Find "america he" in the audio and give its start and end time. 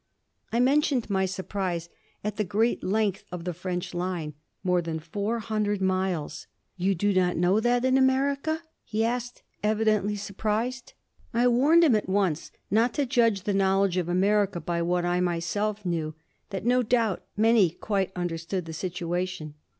7.99-9.05